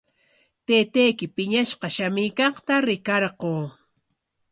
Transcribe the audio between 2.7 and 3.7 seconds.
rikarquu.